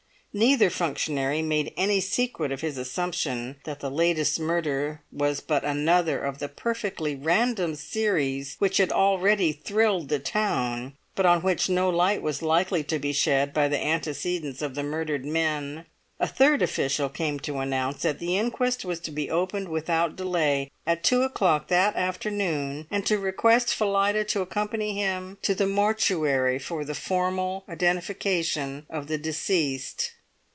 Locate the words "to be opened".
19.01-19.67